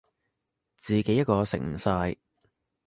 [0.77, 2.15] 自己一個食唔晒